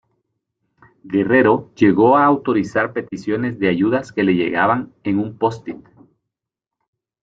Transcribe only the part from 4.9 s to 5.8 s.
en un post-it.